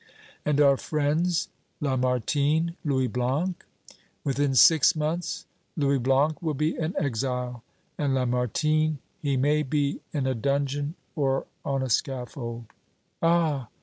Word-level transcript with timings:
"And 0.43 0.59
our 0.59 0.77
friends 0.77 1.47
Lamartine 1.79 2.73
Louis 2.83 3.05
Blanc?" 3.05 3.63
"Within 4.23 4.55
six 4.55 4.95
months 4.95 5.45
Louis 5.77 5.99
Blanc 5.99 6.41
will 6.41 6.55
be 6.55 6.75
an 6.77 6.95
exile, 6.97 7.63
and 7.99 8.15
Lamartine 8.15 8.97
he 9.19 9.37
may 9.37 9.61
be 9.61 10.01
in 10.11 10.25
a 10.25 10.33
dungeon 10.33 10.95
or 11.15 11.45
on 11.63 11.83
a 11.83 11.89
scaffold!" 11.91 12.65
"Ah!" 13.21 13.67